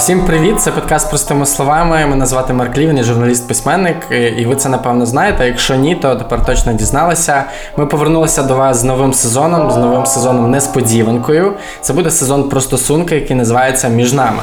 [0.00, 0.60] Всім привіт!
[0.60, 2.06] Це подкаст простими словами.
[2.06, 3.96] Мене звати Марк Лівін, я журналіст-письменник,
[4.38, 5.46] і ви це напевно знаєте.
[5.46, 7.44] Якщо ні, то тепер точно дізналися.
[7.76, 11.52] Ми повернулися до вас з новим сезоном, з новим сезоном несподіванкою.
[11.80, 14.42] Це буде сезон про стосунки, який називається Між нами.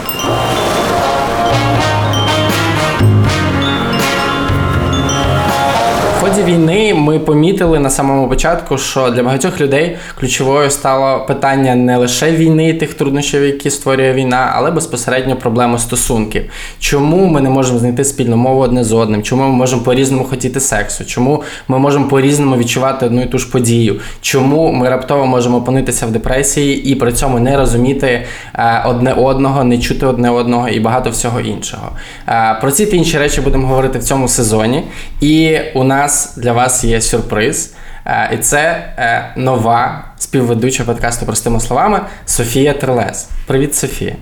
[6.48, 12.32] Війни ми помітили на самому початку, що для багатьох людей ключовою стало питання не лише
[12.32, 16.44] війни, тих труднощів, які створює війна, але безпосередньо проблему стосунків.
[16.80, 19.24] Чому ми не можемо знайти спільну мову одне з одним?
[19.24, 21.06] Чому ми можемо по-різному хотіти сексу?
[21.06, 24.00] Чому ми можемо по-різному відчувати одну і ту ж подію?
[24.22, 28.26] Чому ми раптово можемо опинитися в депресії і при цьому не розуміти
[28.56, 31.92] е, одне одного, не чути одне одного і багато всього іншого?
[32.28, 34.84] Е, про ці та інші речі будемо говорити в цьому сезоні.
[35.22, 37.74] І у нас для вас є сюрприз.
[38.06, 38.60] Е, і це
[38.98, 43.30] е, нова співведуча подкасту простими словами Софія Терлес.
[43.48, 44.16] Привіт, Софія.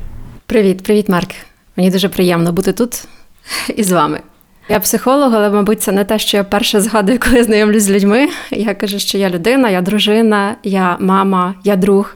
[0.46, 1.30] Привіт, привіт, Марк.
[1.76, 3.04] Мені дуже приємно бути тут
[3.76, 4.20] із вами.
[4.70, 8.30] Я психолог, але, мабуть, це не те, що я перше згадую, коли знайомлюсь з людьми.
[8.52, 12.16] Я кажу, що я людина, я дружина, я мама, я друг.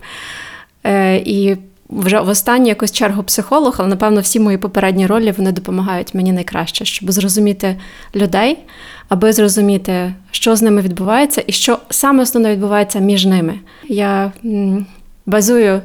[0.83, 1.57] Е, І
[1.89, 6.31] вже в останню якусь чергу психолог, але напевно всі мої попередні ролі вони допомагають мені
[6.31, 7.75] найкраще, щоб зрозуміти
[8.15, 8.57] людей,
[9.09, 13.59] аби зрозуміти, що з ними відбувається, і що саме основне відбувається між ними.
[13.87, 14.31] Я
[15.25, 15.81] базую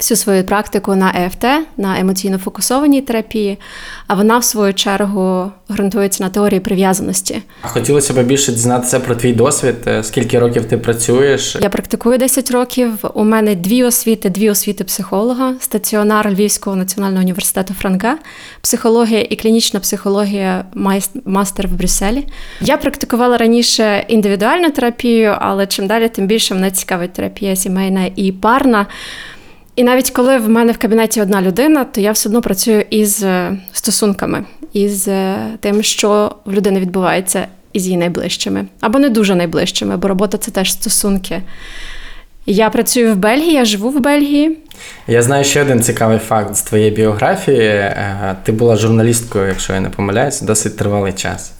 [0.00, 1.44] всю свою практику на ЕФТ,
[1.76, 3.58] на емоційно фокусованій терапії,
[4.06, 7.42] а вона, в свою чергу, ґрунтується на теорії прив'язаності.
[7.62, 9.74] Хотілося б більше дізнатися про твій досвід.
[9.86, 11.56] Е, скільки років ти працюєш?
[11.60, 12.92] Я практикую 10 років.
[13.14, 18.18] У мене дві освіти, дві освіти психолога, стаціонар Львівського національного університету Франка,
[18.60, 20.64] психологія і клінічна психологія,
[21.24, 22.26] мастер в Брюсселі.
[22.60, 28.32] Я практикувала раніше індивідуальну терапію, але чим далі, тим більше мене цікавить терапія сімейна і
[28.32, 28.86] парна.
[29.76, 33.22] І навіть коли в мене в кабінеті одна людина, то я все одно працюю із
[33.22, 39.34] е, стосунками, із е, тим, що в людини відбувається із її найближчими, або не дуже
[39.34, 41.42] найближчими, бо робота це теж стосунки.
[42.46, 44.58] Я працюю в Бельгії, я живу в Бельгії.
[45.06, 47.68] Я знаю ще один цікавий факт з твоєї біографії.
[47.68, 51.52] Е, ти була журналісткою, якщо я не помиляюсь, досить тривалий час.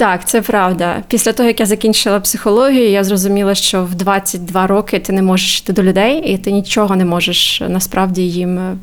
[0.00, 1.02] Так, це правда.
[1.08, 5.60] Після того, як я закінчила психологію, я зрозуміла, що в 22 роки ти не можеш
[5.60, 8.76] йти до людей, і ти нічого не можеш насправді їм е,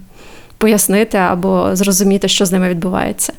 [0.58, 3.34] пояснити або зрозуміти, що з ними відбувається.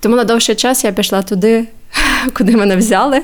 [0.00, 1.64] Тому на довший час я пішла туди,
[2.36, 3.22] куди мене взяли.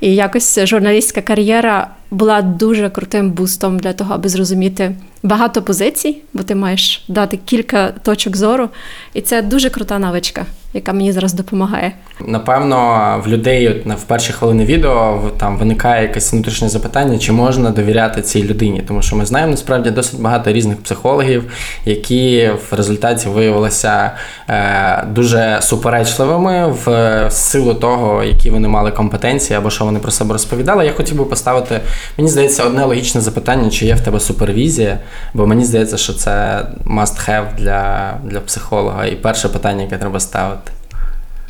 [0.00, 6.42] І якось журналістська кар'єра була дуже крутим бустом для того, аби зрозуміти багато позицій, бо
[6.42, 8.68] ти маєш дати кілька точок зору,
[9.14, 11.92] і це дуже крута навичка, яка мені зараз допомагає.
[12.26, 18.22] Напевно, в людей в перші хвилини відео там виникає якесь внутрішнє запитання, чи можна довіряти
[18.22, 21.52] цій людині, тому що ми знаємо насправді досить багато різних психологів,
[21.84, 24.10] які в результаті виявилися
[24.48, 30.32] е, дуже суперечливими в силу того, які вони мали компетенції або що вони про себе
[30.32, 30.86] розповідали.
[30.86, 31.80] Я хотів би поставити,
[32.18, 34.98] мені здається, одне логічне запитання, чи є в тебе супервізія.
[35.34, 39.06] Бо мені здається, що це must have для для психолога.
[39.06, 40.72] І перше питання, яке треба ставити.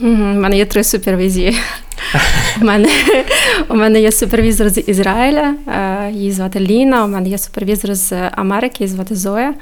[0.00, 1.56] У мене є три супервізії.
[2.60, 2.88] У мене
[3.68, 7.04] у мене є супервізор з Ізраїля, е, її звати Ліна.
[7.04, 9.54] У мене є супервізор з Америки, її звати Зоя.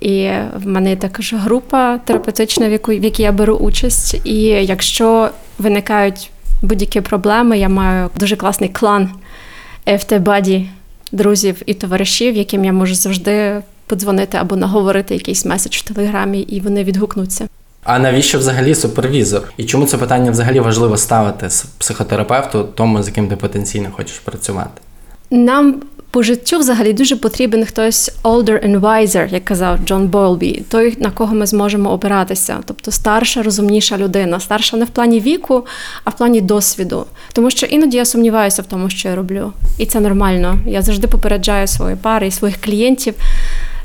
[0.00, 4.20] І в мене є також група терапевтична, в якій, в якій я беру участь.
[4.24, 6.30] І якщо виникають
[6.62, 9.10] будь-які проблеми, я маю дуже класний клан
[9.86, 10.66] FT Buddy,
[11.12, 16.60] друзів і товаришів, яким я можу завжди подзвонити або наговорити якийсь меседж в телеграмі, і
[16.60, 17.48] вони відгукнуться.
[17.84, 19.42] А навіщо взагалі супервізор?
[19.56, 24.18] І чому це питання взагалі важливо ставити з психотерапевту, тому з яким ти потенційно хочеш
[24.18, 24.80] працювати?
[25.30, 30.96] Нам по життю взагалі дуже потрібен хтось older and wiser, як казав Джон Болбі, той,
[30.98, 32.58] на кого ми зможемо опиратися.
[32.64, 35.66] Тобто старша, розумніша людина, старша не в плані віку,
[36.04, 37.06] а в плані досвіду.
[37.32, 39.52] Тому що іноді я сумніваюся в тому, що я роблю.
[39.78, 40.58] І це нормально.
[40.66, 43.14] Я завжди попереджаю свої пари і своїх клієнтів,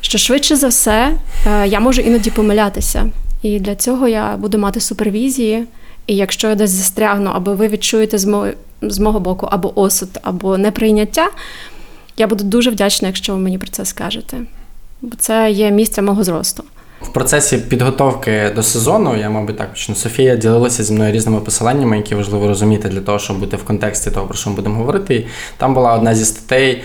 [0.01, 1.11] що швидше за все
[1.47, 3.05] е, я можу іноді помилятися.
[3.41, 5.63] І для цього я буду мати супервізії.
[6.07, 8.47] І якщо я десь застрягну, або ви відчуєте з мого,
[8.81, 11.27] з мого боку або осуд, або неприйняття.
[12.17, 14.37] Я буду дуже вдячна, якщо ви мені про це скажете,
[15.01, 16.63] бо це є місце мого зросту.
[17.05, 19.95] В процесі підготовки до сезону, я, мабуть, так почну.
[19.95, 24.11] Софія ділилася зі мною різними посиланнями, які важливо розуміти для того, щоб бути в контексті
[24.11, 25.15] того, про що ми будемо говорити.
[25.15, 25.25] І
[25.57, 26.83] там була одна зі статей,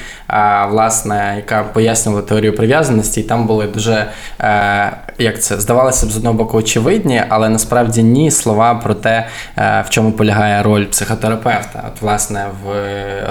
[0.71, 4.07] власне, яка пояснювала теорію прив'язаності, і там були дуже,
[4.41, 9.27] е, як це здавалося б, з одного боку очевидні, але насправді ні слова про те,
[9.57, 11.91] е, в чому полягає роль психотерапевта.
[11.95, 12.73] От, власне, в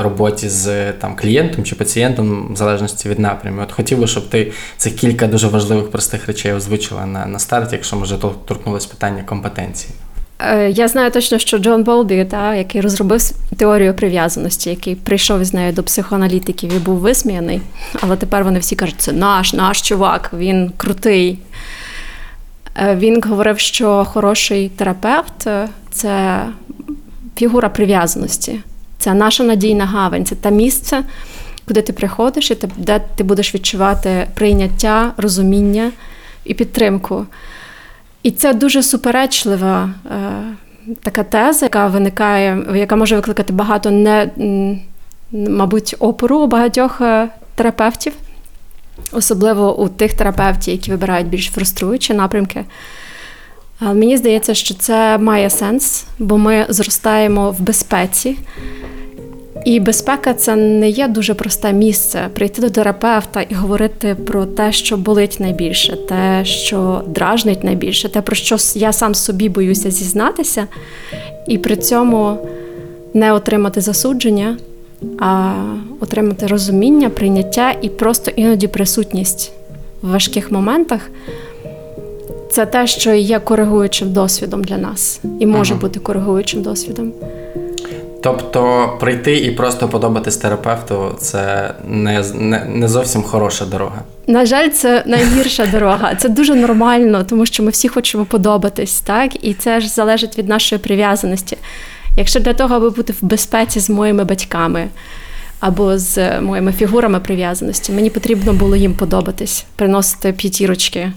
[0.02, 3.62] роботі з там клієнтом чи пацієнтом, в залежності від напряму.
[3.62, 7.40] От хотів би, щоб ти цих кілька дуже важливих простих речей озвучив озвучила на, на
[7.40, 9.94] старті, якщо ми вже торкнулось питання компетенції.
[10.40, 15.54] Е, Я знаю точно, що Джон Болбі, та, який розробив теорію прив'язаності, який прийшов із
[15.54, 17.62] нею до психоаналітиків і був висміяний,
[18.02, 21.40] але тепер вони всі кажуть, це наш, наш чувак, він крутий.
[22.76, 25.48] Е, Він говорив, що хороший терапевт
[25.92, 26.42] це
[27.36, 28.60] фігура прив'язаності.
[28.98, 31.04] Це наша надійна гавань, це те місце,
[31.68, 35.92] куди ти приходиш, і де ти будеш відчувати прийняття, розуміння
[36.46, 37.26] і підтримку.
[38.24, 40.20] І це дуже суперечлива е,
[41.02, 44.30] така теза, яка виникає, яка може викликати багато не,
[45.32, 48.14] мабуть, опору у багатьох е, терапевтів,
[49.12, 52.66] особливо у тих терапевтів, які вибирають більш фруструючі напрямки.
[53.82, 58.38] Мені здається, що це має сенс, бо ми зростаємо в безпеці.
[59.66, 62.20] І безпека це не є дуже просте місце.
[62.34, 68.22] Прийти до терапевта і говорити про те, що болить найбільше, те, що дражнить найбільше, те,
[68.22, 70.68] про що я сам собі боюся зізнатися,
[71.48, 72.38] і при цьому
[73.14, 74.58] не отримати засудження,
[75.20, 75.54] а
[76.00, 79.52] отримати розуміння, прийняття і просто іноді присутність
[80.02, 81.10] в важких моментах.
[82.52, 85.82] Це те, що є коригуючим досвідом для нас, і може Ага.
[85.82, 87.12] бути коригуючим досвідом.
[88.24, 94.02] Тобто прийти і просто подобатись терапевту це не, не, не зовсім хороша дорога.
[94.28, 96.16] На жаль, це найгірша дорога.
[96.16, 99.44] Це дуже нормально, тому що ми всі хочемо подобатись, так?
[99.46, 101.58] І це ж залежить від нашої прив'язаності.
[102.18, 104.88] Якщо для того, аби бути в безпеці з моїми батьками
[105.60, 111.14] або з моїми фігурами прив'язаності, мені потрібно було їм подобатись, приносити п'ятірочки е,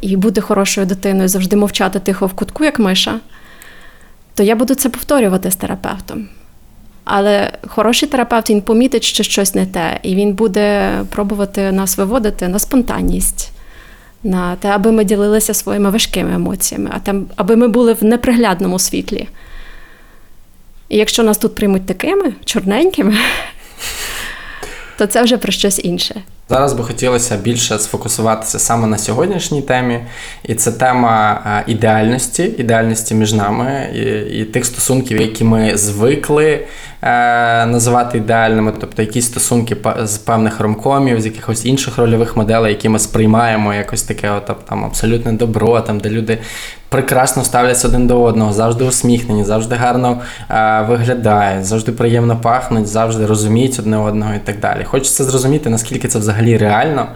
[0.00, 3.20] і бути хорошою дитиною, завжди мовчати тихо в кутку, як миша,
[4.42, 6.28] то я буду це повторювати з терапевтом.
[7.04, 12.48] Але хороший терапевт він помітить, що щось не те, і він буде пробувати нас виводити
[12.48, 13.50] на спонтанність,
[14.22, 18.78] на те, аби ми ділилися своїми важкими емоціями, а там, аби ми були в неприглядному
[18.78, 19.28] світлі.
[20.88, 23.16] І якщо нас тут приймуть такими чорненькими,
[24.98, 26.22] то це вже про щось інше.
[26.52, 30.00] Зараз би хотілося більше сфокусуватися саме на сьогоднішній темі,
[30.44, 34.00] і це тема е, ідеальності, ідеальності між нами і,
[34.38, 36.66] і тих стосунків, які ми звикли
[37.02, 42.88] е, називати ідеальними, тобто якісь стосунки з певних ромкомів, з якихось інших рольових моделей, які
[42.88, 46.38] ми сприймаємо якось таке, от, там абсолютне добро, там де люди
[46.92, 50.20] прекрасно ставляться один до одного, завжди усміхнені, завжди гарно
[50.50, 54.84] е, виглядають, завжди приємно пахнуть, завжди розуміють одне одного і так далі.
[54.84, 57.08] Хочеться зрозуміти, наскільки це взагалі реально,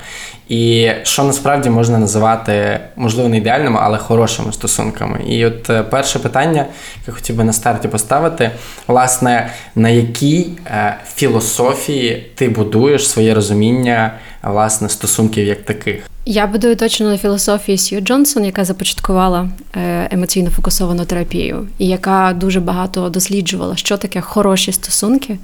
[0.49, 5.21] і що насправді можна називати, можливо, не ідеальними, але хорошими стосунками.
[5.27, 6.67] І от е, перше питання,
[7.01, 8.51] яке хотів би на старті поставити,
[8.87, 14.13] власне, на якій е, філософії ти будуєш своє розуміння
[14.43, 16.11] власне стосунків як таких?
[16.29, 22.33] Я будую точно на філософії Сью Джонсон, яка започаткувала е, емоційно фокусовану терапію, і яка
[22.37, 25.39] дуже багато досліджувала, що таке хороші стосунки.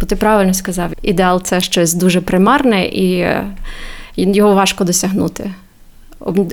[0.00, 3.44] Бо ти правильно сказав, ідеал це щось дуже примарне і е,
[4.16, 5.50] його важко досягнути.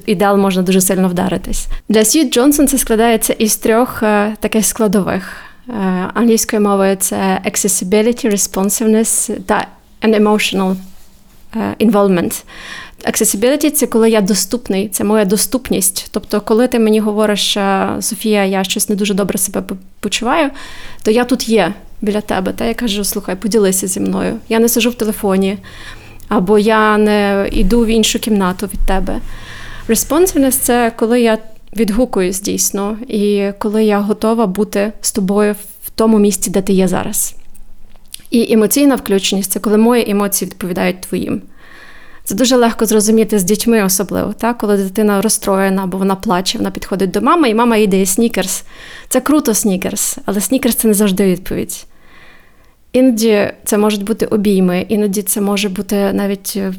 [0.05, 1.67] Ідеал можна дуже сильно вдаритись.
[1.89, 5.31] Для Сью Джонсон це складається із трьох е, таких складових.
[5.69, 5.71] Е,
[6.13, 9.67] Англійською мовою це accessibility, responsiveness та
[10.01, 10.75] an emotional
[11.79, 12.43] involvement.
[13.03, 16.07] Accessibility– це коли я доступний, це моя доступність.
[16.11, 17.57] Тобто, коли ти мені говориш,
[17.99, 19.63] Софія, я щось не дуже добре себе
[19.99, 20.49] почуваю,
[21.03, 22.53] то я тут є біля тебе.
[22.53, 24.37] Та я кажу, слухай, поділися зі мною.
[24.49, 25.57] Я не сижу в телефоні,
[26.27, 29.19] або я не йду в іншу кімнату від тебе.
[29.89, 31.37] Responsiveness– це коли я
[31.77, 36.87] відгукуюсь дійсно, і коли я готова бути з тобою в тому місці, де ти є
[36.87, 37.35] зараз.
[38.31, 41.41] І емоційна включеність це коли мої емоції відповідають твоїм.
[42.25, 44.57] Це дуже легко зрозуміти з дітьми, особливо, так?
[44.57, 48.63] коли дитина розстроєна або вона плаче, вона підходить до мами, і мама їй дає снікерс.
[49.09, 51.85] Це круто, снікерс, але снікерс це не завжди відповідь.
[52.93, 56.73] Іноді це можуть бути обійми, іноді це може бути навіть е,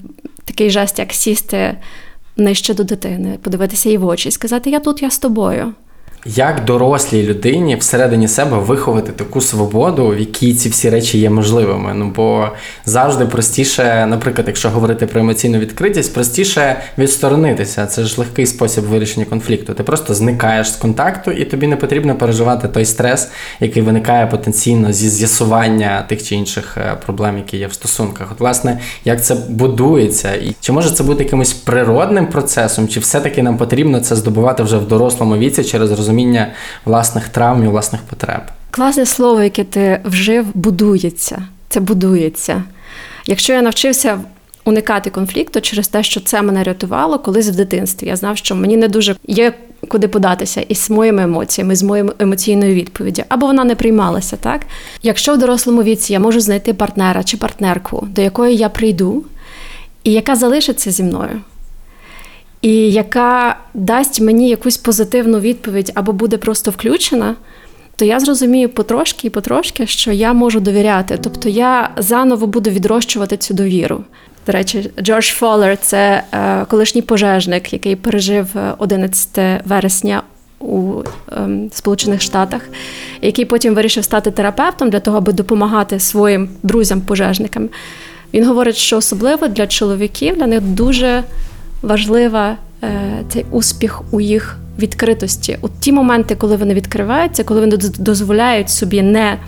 [0.44, 1.76] такий жест, як сісти
[2.36, 5.74] нижче до дитини, подивитися їй в очі і сказати: Я тут, я з тобою.
[6.34, 11.94] Як дорослій людині всередині себе виховати таку свободу, в якій ці всі речі є можливими?
[11.94, 12.48] Ну бо
[12.84, 17.86] завжди простіше, наприклад, якщо говорити про емоційну відкритість, простіше відсторонитися.
[17.86, 19.74] Це ж легкий спосіб вирішення конфлікту.
[19.74, 23.28] Ти просто зникаєш з контакту, і тобі не потрібно переживати той стрес,
[23.60, 28.28] який виникає потенційно зі з'ясування тих чи інших е, проблем, які є в стосунках.
[28.32, 33.42] От, власне, як це будується, і чи може це бути якимось природним процесом, чи все-таки
[33.42, 36.15] нам потрібно це здобувати вже в дорослому віці через розуміння
[36.84, 38.40] власних травм і власних потреб?
[38.70, 41.42] Класне слово, яке ти вжив, будується.
[41.68, 42.62] Це будується.
[43.26, 44.18] Якщо я навчився
[44.64, 48.06] уникати конфлікту через те, що це мене рятувало колись в дитинстві.
[48.06, 49.52] Я знав, що мені не дуже є
[49.88, 54.60] куди податися із моїми емоціями, з моєю емоційною відповіддю, або вона не приймалася, так?
[55.02, 59.24] Якщо в дорослому віці я можу знайти партнера чи партнерку, до якої я прийду,
[60.04, 61.40] і яка залишиться зі мною,
[62.66, 67.34] і яка дасть мені якусь позитивну відповідь або буде просто включена,
[67.96, 71.18] то я зрозумію потрошки і потрошки, що я можу довіряти.
[71.22, 74.04] Тобто я заново буду відрощувати цю довіру.
[74.46, 78.46] До речі, Джордж Фоллер це е, колишній пожежник, який пережив
[78.78, 80.22] 11 вересня
[80.60, 82.62] у е, Сполучених Штатах,
[83.22, 87.68] який потім вирішив стати терапевтом для того, аби допомагати своїм друзям-пожежникам.
[88.34, 91.24] Він говорить, що особливо для чоловіків для них дуже
[91.82, 95.58] важлива е, цей успіх у їх відкритості.
[95.60, 99.38] У ті моменти, коли вони відкриваються, коли вони дозволяють собі не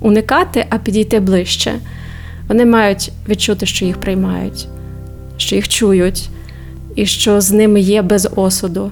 [0.00, 1.74] уникати, а підійти ближче.
[2.48, 4.68] Вони мають відчути, що їх приймають,
[5.36, 6.28] що їх чують,
[6.94, 8.90] і що з ними є без осуду.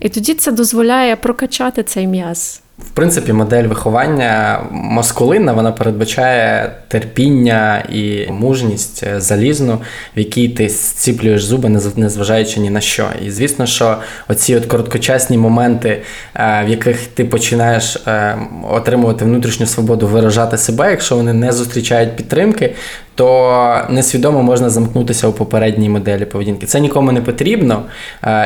[0.00, 2.63] І тоді це дозволяє прокачати цей м'яз.
[2.78, 9.78] В принципі, модель виховання маскулинна вона передбачає терпіння і мужність е, залізну,
[10.16, 13.06] в якій ти зціплюєш зуби, незважаючи ні на що.
[13.26, 13.96] І звісно, що
[14.28, 16.02] оці от короткочасні моменти,
[16.34, 18.38] е, в яких ти починаєш е,
[18.70, 22.74] отримувати внутрішню свободу виражати себе, якщо вони не зустрічають підтримки,
[23.14, 26.66] то несвідомо можна замкнутися у попередній моделі поведінки.
[26.66, 27.82] Це нікому не потрібно,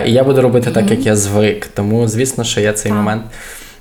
[0.06, 1.66] і я буду робити так, як я звик.
[1.66, 3.22] Тому, звісно, що я цей момент.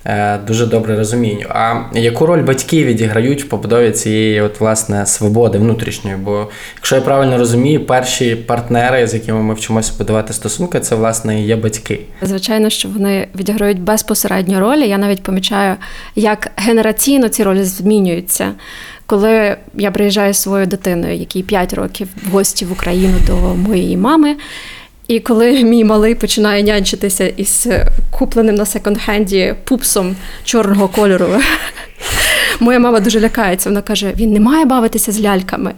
[0.08, 1.46] Е, дуже добре розумію.
[1.48, 6.16] А яку роль батьки відіграють в побудові цієї от, власне свободи внутрішньої?
[6.16, 11.42] Бо, якщо я правильно розумію, перші партнери, з якими ми вчимося будувати стосунки, це власне
[11.42, 12.00] є батьки.
[12.22, 14.88] Звичайно, що вони відіграють безпосередньо ролі.
[14.88, 15.76] Я навіть помічаю,
[16.14, 18.52] як генераційно ці ролі змінюються.
[19.06, 23.96] Коли я приїжджаю зі своєю дитиною, якій 5 років в гості в Україну до моєї
[23.96, 24.36] мами.
[25.08, 27.68] І коли мій малий починає нянчитися із
[28.10, 31.28] купленим на секонд-хенді пупсом чорного кольору,
[32.60, 33.68] моя мама дуже лякається.
[33.68, 35.74] Вона каже: він не має бавитися з ляльками.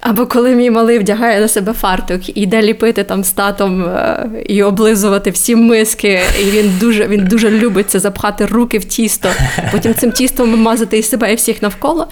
[0.00, 4.28] Або коли мій малий вдягає на себе фартук і йде ліпити там з татом е,
[4.48, 9.28] і облизувати всі миски, і він дуже він дуже любить це запхати руки в тісто,
[9.72, 12.06] потім цим тістом мазати і себе, і всіх навколо.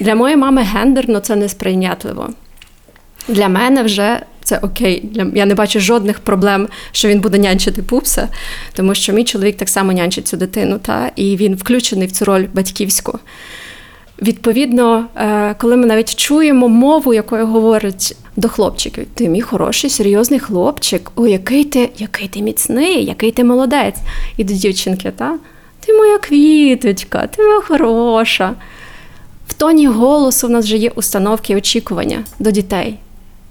[0.00, 2.28] Для моєї мами гендерно це несприйнятливо.
[3.28, 5.04] Для мене вже це окей.
[5.34, 8.28] Я не бачу жодних проблем, що він буде нянчити пупса,
[8.72, 12.24] тому що мій чоловік так само нянчить цю дитину, та і він включений в цю
[12.24, 13.18] роль батьківську.
[14.22, 20.40] Відповідно, е, коли ми навіть чуємо мову, якою говорять до хлопчиків, ти мій хороший, серйозний
[20.40, 23.98] хлопчик, о, який ти який ти міцний, який ти молодець.
[24.36, 25.38] І до дівчинки, та?
[25.86, 28.54] ти моя квіточка, ти моя хороша.
[29.48, 32.98] В тоні голосу в нас вже є установки і очікування до дітей.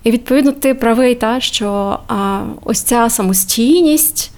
[0.07, 4.31] І відповідно ти правий, та, що а, ось ця самостійність,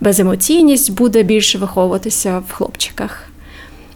[0.00, 3.24] беземоційність буде більше виховуватися в хлопчиках.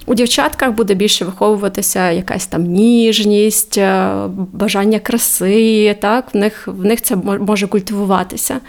[0.06, 4.14] У дівчатках буде більше виховуватися якась там ніжність, е,
[4.52, 5.96] бажання краси.
[6.00, 6.34] Так?
[6.34, 8.60] В них в них це може культивуватися.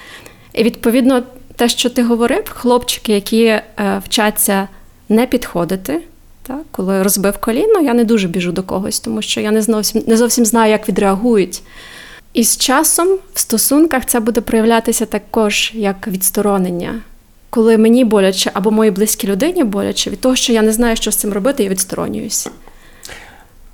[0.54, 1.24] І відповідно,
[1.56, 3.64] те, що ти говорив, хлопчики, які е,
[4.06, 4.68] вчаться
[5.10, 6.02] не підходити.
[6.48, 10.04] Так, Коли розбив коліно, я не дуже біжу до когось, тому що я не зовсім
[10.08, 11.62] не зовсім знаю, як відреагують.
[12.34, 17.02] І з часом в стосунках це буде проявлятися також як відсторонення.
[17.50, 21.12] Коли мені боляче або моїй близькій людині боляче, від того, що я не знаю, що
[21.12, 22.48] з цим робити, я відсторонююсь.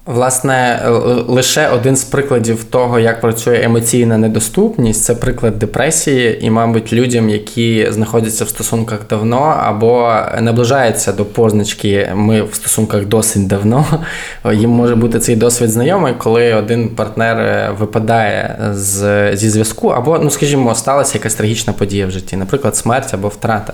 [0.06, 0.82] Власне,
[1.28, 7.30] лише один з прикладів того, як працює емоційна недоступність, це приклад депресії, і, мабуть, людям,
[7.30, 13.86] які знаходяться в стосунках давно або наближаються до позначки ми в стосунках досить давно.
[14.54, 20.20] Їм може бути цей досвід знайомий, коли один партнер е, випадає з, зі зв'язку, або,
[20.20, 23.74] ну скажімо, сталася якась трагічна подія в житті, наприклад, смерть або втрата.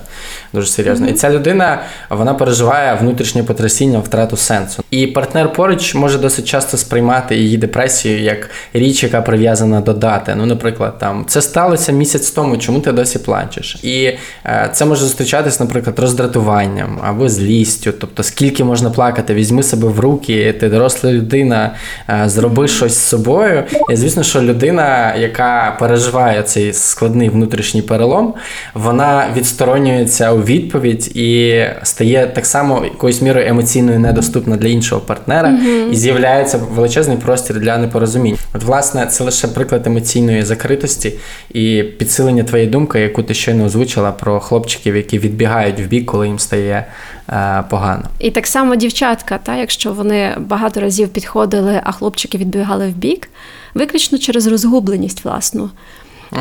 [0.54, 1.08] Дуже серйозно.
[1.08, 1.12] Mm-hmm.
[1.12, 4.84] І ця людина вона переживає внутрішнє потрясіння, втрату сенсу.
[4.92, 10.36] І партнер поруч може досить часто сприймати її депресію як річ, яка прив'язана до дати.
[10.36, 13.78] Ну, наприклад, там це сталося місяць тому, чому ти досі плачеш?
[13.84, 14.12] І
[14.46, 17.92] е, це може зустрічатись, наприклад, роздратуванням або злістю.
[17.92, 21.76] Тобто, скільки можна плакати, візьми себе в руки, ти доросла людина,
[22.10, 23.64] е, зроби щось з собою.
[23.90, 28.34] І звісно, що людина, яка переживає цей складний внутрішній перелом,
[28.74, 35.50] вона відсторонюється у відповідь і стає так само якоюсь мірою емоційною недоступна для іншого партнера.
[35.50, 35.90] Mm-hmm.
[35.92, 38.38] І з'являється величезний простір для непорозумінь.
[38.54, 41.14] От, власне, це лише приклад емоційної закритості
[41.54, 46.28] і підсилення твоєї думки, яку ти щойно озвучила про хлопчиків, які відбігають в бік, коли
[46.28, 46.86] їм стає
[47.30, 48.04] е, погано.
[48.20, 53.30] І так само дівчатка, та, якщо вони багато разів підходили, а хлопчики відбігали в бік,
[53.74, 55.70] виключно через розгубленість власну.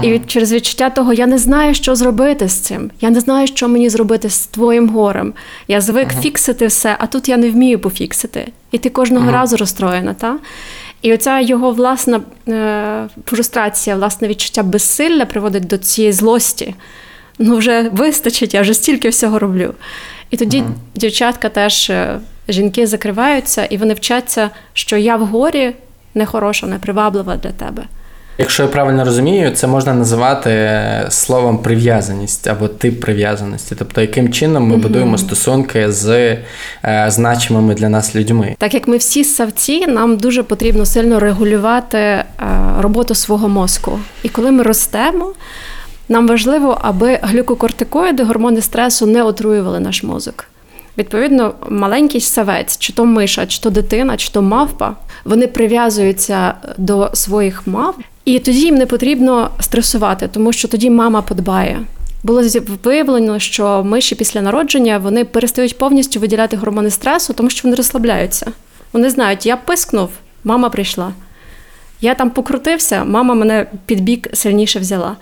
[0.03, 2.91] І від, через відчуття того, я не знаю, що зробити з цим.
[3.01, 5.35] Я не знаю, що мені зробити з твоїм горем.
[5.69, 8.53] Я звик фіксити все, а тут я не вмію пофіксити.
[8.73, 10.15] І ти кожного разу розстроєна.
[10.15, 10.37] Та?
[11.03, 16.75] І оця його власна е, фрустрація, власне відчуття безсилля приводить до цієї злості.
[17.39, 19.75] Ну, вже вистачить, я вже стільки всього роблю.
[20.31, 20.65] І тоді
[20.95, 25.73] дівчатка теж, е, жінки закриваються, і вони вчаться, що я в горі
[26.15, 27.83] нехороша, неприваблива для тебе.
[28.39, 33.75] Якщо я правильно розумію, це можна називати е, словом прив'язаність або тип прив'язаності.
[33.79, 36.37] Тобто, яким чином ми будуємо стосунки з
[36.85, 38.57] е, значимими для нас людьми.
[38.59, 42.25] Так як ми всі ссавці, нам дуже потрібно сильно регулювати е,
[42.81, 44.01] роботу свого мозку.
[44.23, 45.33] І коли ми ростемо,
[46.09, 50.45] нам важливо, аби глюкокортикоїди, гормони стресу не отруювали наш мозок.
[50.99, 57.11] Відповідно, маленький савець, чи то миша, чи то дитина, чи то мавпа, вони прив'язуються до
[57.15, 61.81] своїх мав, і тоді їм не потрібно стресувати, тому що тоді мама подбає.
[62.23, 62.43] Було
[62.85, 68.53] виявлено, що миші після народження вони перестають повністю виділяти гормони стресу, тому що вони розслабляються.
[68.93, 70.11] Вони знають, я пискнув,
[70.45, 71.13] мама прийшла.
[72.01, 75.17] Я там покрутився, мама мене під бік сильніше взяла.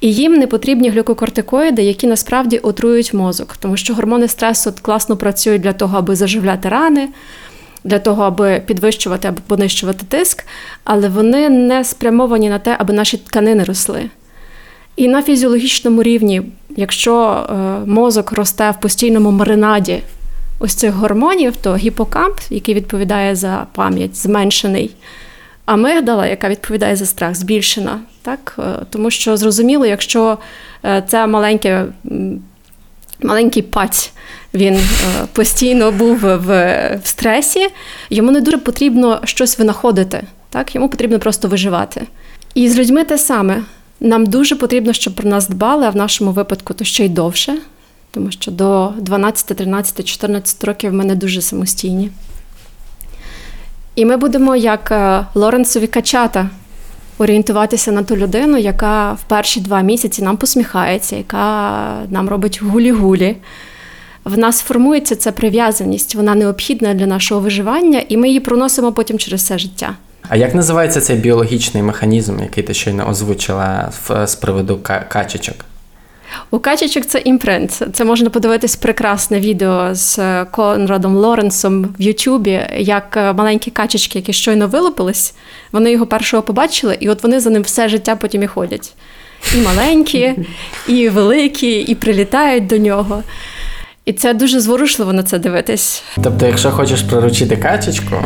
[0.00, 5.62] І їм не потрібні глюкокортикоїди, які насправді отруюють мозок, тому що гормони стресу класно працюють
[5.62, 7.08] для того, аби заживляти рани,
[7.84, 10.44] для того, аби підвищувати або понищувати тиск,
[10.84, 14.10] але вони не спрямовані на те, аби наші тканини росли.
[14.96, 16.42] І на фізіологічному рівні,
[16.76, 17.54] якщо е,
[17.86, 20.02] мозок росте в постійному маринаді
[20.58, 24.90] ось цих гормонів, то гіпокамп, який відповідає за пам'ять, зменшений.
[25.64, 28.00] А мигдала, яка відповідає за страх, збільшена.
[28.22, 28.56] Так?
[28.58, 30.38] Е, Тому що зрозуміло, якщо
[30.84, 31.84] е, це маленьке,
[33.24, 34.12] маленький паць,
[34.54, 34.80] він е,
[35.32, 37.68] постійно був в, стресі,
[38.10, 40.22] йому не дуже потрібно щось винаходити.
[40.50, 40.74] Так?
[40.74, 42.06] Йому потрібно просто виживати.
[42.54, 43.62] І з людьми те саме.
[44.00, 47.58] Нам дуже потрібно, щоб про нас дбали, а в нашому випадку то ще й довше,
[48.10, 52.10] тому що до 12, 13, 14 років ми не дуже самостійні.
[53.94, 56.50] І ми будемо, як е, Лоренцові качата,
[57.18, 63.36] орієнтуватися на ту людину, яка в перші два місяці нам посміхається, яка нам робить гулі-гулі.
[64.24, 69.18] В нас формується ця прив'язаність, вона необхідна для нашого виживання, і ми її проносимо потім
[69.18, 69.96] через все життя.
[70.28, 73.92] А як називається цей біологічний механізм, який ти щойно озвучила
[74.26, 75.56] з приводу качечок?
[76.50, 77.82] У качечок це імпринт.
[77.92, 84.18] Це можна подивитись прекрасне відео з е, Конрадом Лоренсом в Ютубі, як е, маленькі качечки,
[84.18, 85.34] які щойно вилупились,
[85.72, 88.92] вони його першого побачили, і от вони за ним все життя потім і ходять.
[89.54, 90.34] І маленькі,
[90.88, 93.22] і великі, і прилітають до нього.
[94.04, 96.02] І це дуже зворушливо на це дивитись.
[96.22, 98.16] Тобто, якщо хочеш приручити качечку,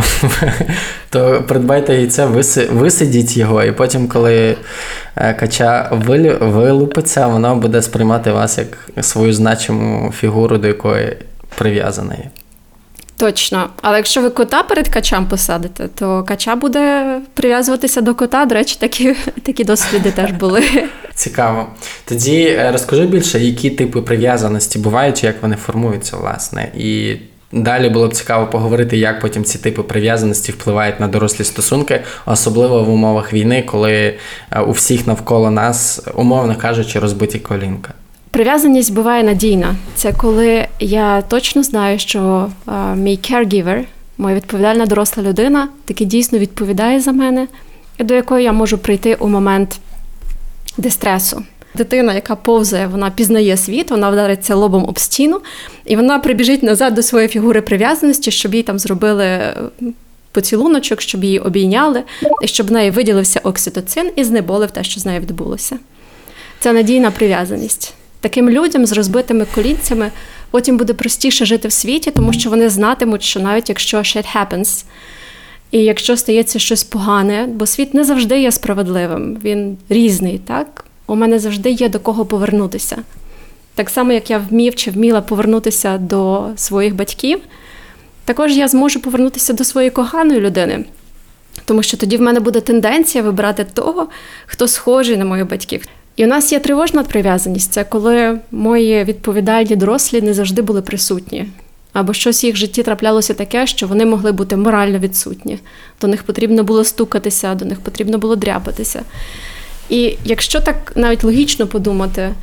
[1.11, 4.57] то придбайте яйце, виси- висидіть його, і потім, коли
[5.17, 5.89] е, кача
[6.41, 11.17] вилупиться, воно буде сприймати вас як свою значиму фігуру, до якої
[11.59, 12.31] прив'язана є.
[13.17, 13.69] Точно.
[13.83, 18.45] Але якщо ви кота перед качам посадите, то кача буде прив'язуватися до кота.
[18.45, 20.63] До речі, такі, такі досліди теж були.
[21.15, 21.67] Цікаво.
[22.05, 26.73] Тоді е, розкажи більше, які типи прив'язаності бувають, як вони формуються, власне.
[26.77, 27.17] І
[27.53, 32.85] далі було б цікаво поговорити, як потім ці типи прив'язаності впливають на дорослі стосунки, особливо
[32.85, 34.15] в умовах війни, коли
[34.51, 37.95] е, у всіх навколо нас, умовно кажучи, розбиті колінка.
[38.37, 39.77] Прив'язаність буває надійна.
[39.95, 43.85] Це коли я точно знаю, що е, мій caregiver,
[44.19, 47.49] моя відповідальна доросла людина, таки дійсно відповідає за мене,
[47.99, 49.79] до якої я можу прийти у момент
[50.79, 51.43] дистресу.
[51.75, 55.41] Дитина, яка повзає, вона пізнає світ, вона вдариться лобом об стіну,
[55.85, 59.57] і вона прибіжить назад до своєї фігури прив'язаності, щоб їй там зробили е,
[60.33, 62.03] поцілуночок, щоб її обійняли,
[62.43, 65.79] і щоб в неї виділився окситоцин і знеболив те, що з нею відбулося.
[66.61, 67.95] Це надійна прив'язаність.
[68.27, 70.11] Таким людям з розбитими колінцями
[70.51, 74.85] потім буде простіше жити в світі, тому що вони знатимуть, що навіть якщо shit happens,
[75.71, 80.85] і якщо стається щось погане, бо світ не завжди є справедливим, він різний, так?
[81.07, 82.97] У мене завжди є до кого повернутися.
[83.75, 87.41] Так само, як я вмів чи вміла повернутися до своїх батьків,
[88.25, 90.85] також я зможу повернутися до своєї коханої людини.
[91.65, 94.09] Тому що тоді в мене буде тенденція вибирати того,
[94.47, 95.83] хто схожий на моїх батьків.
[96.17, 97.73] І у нас є тривожна прив'язаність.
[97.73, 101.49] Це коли мої відповідальні дорослі не завжди були присутні.
[101.93, 105.59] або щось в їх житті траплялося таке, що вони могли бути морально відсутні.
[106.01, 109.03] До них потрібно було стукатися, до них потрібно було дряпатися.
[109.89, 112.35] І якщо так навіть логічно подумати,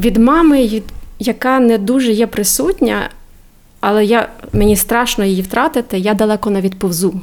[0.00, 0.82] від мами,
[1.18, 3.10] яка не дуже є присутня,
[3.80, 7.20] але я, мені страшно її втратити, я далеко не відповзу.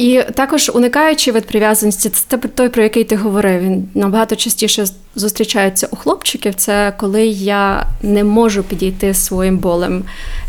[0.00, 3.60] І також уникаючи від прив'язаності, це той, про який ти говорив.
[3.60, 4.84] Він набагато частіше
[5.14, 6.54] зустрічається у хлопчиків.
[6.54, 10.04] Це коли я не можу підійти своїм болем,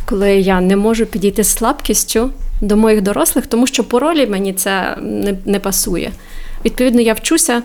[0.05, 4.95] коли я не можу підійти слабкістю до моїх дорослих, тому що по ролі мені це
[5.01, 6.11] не, не пасує.
[6.65, 7.63] Відповідно, я вчуся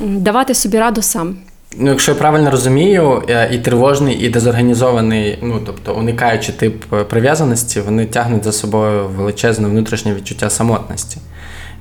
[0.00, 1.36] давати собі раду сам.
[1.76, 8.06] Ну, якщо я правильно розумію, і тривожний, і дезорганізований, ну тобто уникаючи тип прив'язаності, вони
[8.06, 11.18] тягнуть за собою величезне внутрішнє відчуття самотності,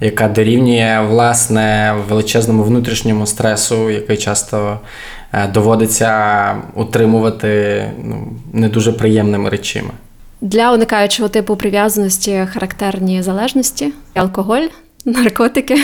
[0.02, 4.80] яка дорівнює власне величезному внутрішньому стресу, який часто
[5.54, 9.90] доводиться утримувати ну, не дуже приємними речами.
[10.42, 14.68] Для уникаючого типу прив'язаності характерні залежності, алкоголь,
[15.06, 15.78] наркотики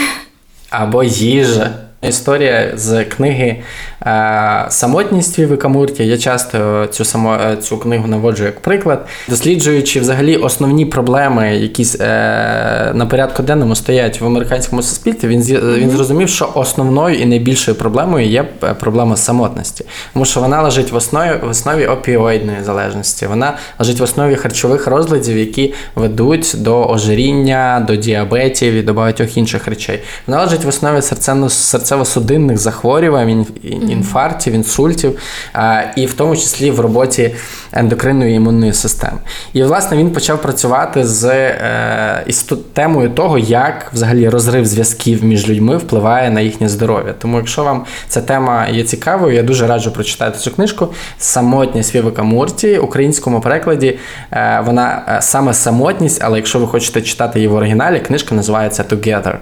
[0.70, 1.85] або їжа.
[2.08, 3.56] Історія з книги
[4.06, 6.06] е, Самотність Віви Мурті.
[6.06, 11.86] Я часто цю само, е, цю книгу наводжу як приклад, досліджуючи взагалі основні проблеми, які
[12.00, 15.42] е, на порядку денному стоять в американському суспільстві, він
[15.76, 18.42] він зрозумів, що основною і найбільшою проблемою є
[18.80, 23.26] проблема самотності, тому що вона лежить в основі в основі опіоїдної залежності.
[23.26, 29.36] Вона лежить в основі харчових розладів, які ведуть до ожиріння, до діабетів і до багатьох
[29.36, 30.02] інших речей.
[30.26, 31.02] Вона лежить в основі
[31.48, 35.18] серцево серцево-судинних захворювань, інфарктів, інсультів,
[35.96, 37.34] і в тому числі в роботі
[37.72, 39.18] ендокринної імунної системи.
[39.52, 45.48] І, власне, він почав працювати з е, із темою того, як взагалі розрив зв'язків між
[45.48, 47.14] людьми впливає на їхнє здоров'я.
[47.18, 52.22] Тому, якщо вам ця тема є цікавою, я дуже раджу прочитати цю книжку Самотність Вівика
[52.22, 52.78] Мурті.
[52.78, 53.98] В українському перекладі
[54.32, 58.82] е, вона е, саме самотність, але якщо ви хочете читати її в оригіналі, книжка називається
[58.82, 59.34] Together.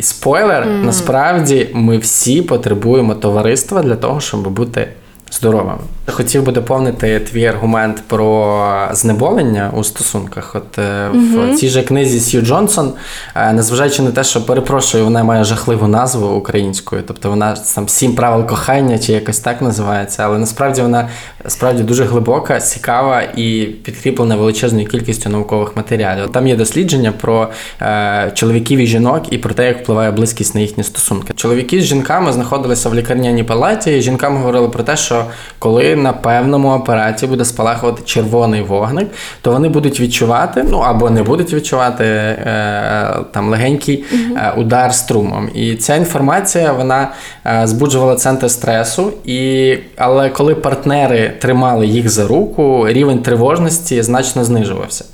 [0.00, 0.84] І спойлер, mm.
[0.84, 4.88] насправді ми всі потребуємо товариства для того, щоб бути
[5.30, 5.78] здоровими.
[6.06, 10.54] Хотів би доповнити твій аргумент про знеболення у стосунках.
[10.54, 11.52] От mm-hmm.
[11.52, 12.92] в цій же книзі Сью Джонсон,
[13.34, 18.14] е, незважаючи на те, що перепрошую, вона має жахливу назву українською, тобто вона там сім
[18.14, 21.08] правил кохання чи якось так називається, але насправді вона
[21.46, 26.32] справді дуже глибока, цікава і підкріплена величезною кількістю наукових матеріалів.
[26.32, 27.48] Там є дослідження про
[27.82, 31.32] е, чоловіків і жінок і про те, як впливає близькість на їхні стосунки.
[31.36, 35.19] Чоловіки з жінками знаходилися в лікарняній палаті, і жінкам говорили про те, що
[35.58, 39.08] коли на певному апараті буде спалахувати червоний вогник,
[39.42, 45.48] то вони будуть відчувати, ну або не будуть відчувати е, там легенький е, удар струмом.
[45.54, 47.08] І ця інформація вона
[47.46, 54.44] е, збуджувала центр стресу, і але коли партнери тримали їх за руку, рівень тривожності значно
[54.44, 55.04] знижувався.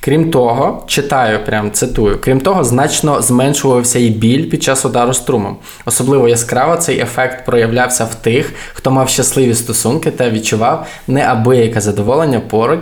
[0.00, 5.56] Крім того, читаю, прям цитую, крім того, значно зменшувався і біль під час удару струмом.
[5.84, 12.40] Особливо яскраво цей ефект проявлявся в тих, хто мав щасливі стосунки та відчував неабияке задоволення
[12.40, 12.80] поруч,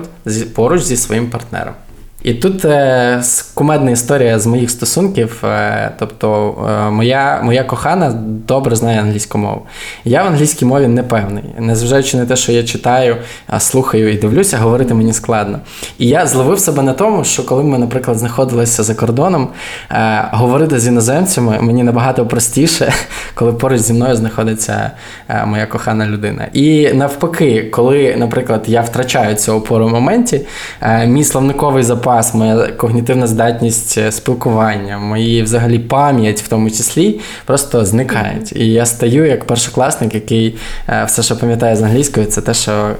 [0.55, 1.75] поруч зі своїм партнером.
[2.24, 3.22] І тут е,
[3.54, 5.44] кумедна історія з моїх стосунків.
[5.44, 8.11] Е, тобто, е, моя моя кохана
[8.48, 9.62] добре знає англійську мову.
[10.04, 11.44] Я в англійській мові не певний.
[11.58, 13.16] Незважаючи на те, що я читаю,
[13.58, 15.58] слухаю і дивлюся, говорити мені складно.
[15.98, 19.48] І я зловив себе на тому, що коли ми, наприклад, знаходилися за кордоном,
[19.90, 22.92] е, говорити з іноземцями мені набагато простіше,
[23.35, 24.90] коли поруч зі мною знаходиться
[25.28, 26.46] е, моя кохана людина.
[26.52, 30.40] І навпаки, коли, наприклад, я втрачаю цю опору в моменті,
[30.80, 36.70] е, мій словниковий запас запас, моя когнітивна здатність е, спілкування, мої взагалі пам'ять в тому
[36.70, 38.53] числі просто зникають.
[38.57, 40.57] І я стаю як першокласник, який
[40.88, 42.90] е, все, що пам'ятає з англійською, це те, що.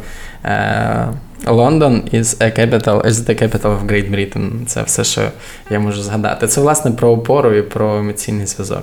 [1.47, 4.51] Лондон is a capital, is the capital of Great Britain.
[4.67, 5.21] Це все, що
[5.71, 6.47] я можу згадати.
[6.47, 8.83] Це власне про опору і про емоційний зв'язок.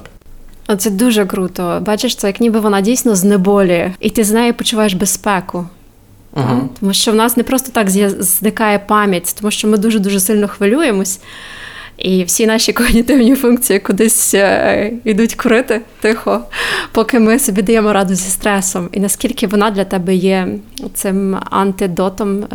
[0.77, 1.81] Це дуже круто.
[1.85, 5.65] Бачиш, це як ніби вона дійсно знеболює, і ти з нею почуваєш безпеку.
[6.33, 6.69] Угу.
[6.79, 7.89] Тому що в нас не просто так
[8.19, 11.19] зникає пам'ять, тому що ми дуже-дуже сильно хвилюємось,
[11.97, 16.43] і всі наші когнітивні функції кудись е, йдуть курити тихо,
[16.91, 18.89] поки ми собі даємо раду зі стресом.
[18.91, 20.47] І наскільки вона для тебе є
[20.93, 22.47] цим антидотом, е,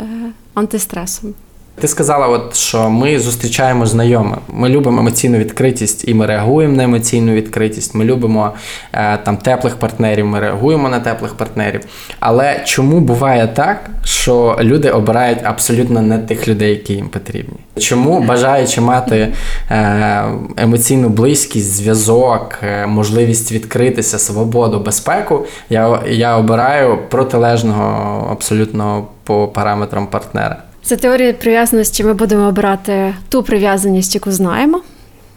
[0.54, 1.34] антистресом.
[1.80, 4.38] Ти сказала, от що ми зустрічаємо знайомих.
[4.48, 7.94] Ми любимо емоційну відкритість і ми реагуємо на емоційну відкритість.
[7.94, 8.52] Ми любимо
[8.92, 11.80] е, там теплих партнерів, ми реагуємо на теплих партнерів.
[12.20, 17.56] Але чому буває так, що люди обирають абсолютно не тих людей, які їм потрібні?
[17.78, 19.32] Чому бажаючи мати
[19.70, 20.24] е,
[20.56, 30.06] емоційну близькість, зв'язок, е, можливість відкритися, свободу, безпеку, я, я обираю протилежного абсолютно по параметрам
[30.06, 30.56] партнера.
[30.86, 34.82] За теорією прив'язаності ми будемо обирати ту прив'язаність, яку знаємо.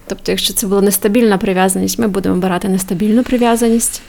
[0.08, 4.02] Тобто, якщо це була нестабільна прив'язаність, ми будемо обирати нестабільну прив'язаність.